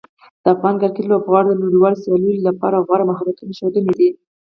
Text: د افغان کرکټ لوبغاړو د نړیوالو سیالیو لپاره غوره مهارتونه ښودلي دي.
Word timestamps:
د 0.43 0.45
افغان 0.55 0.75
کرکټ 0.81 1.05
لوبغاړو 1.09 1.49
د 1.53 1.61
نړیوالو 1.65 2.01
سیالیو 2.03 2.45
لپاره 2.47 2.83
غوره 2.87 3.03
مهارتونه 3.09 3.51
ښودلي 3.59 3.93
دي. 3.99 4.09